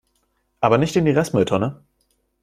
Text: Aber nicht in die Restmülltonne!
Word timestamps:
Aber 0.61 0.79
nicht 0.79 0.95
in 0.95 1.05
die 1.05 1.11
Restmülltonne! 1.11 1.83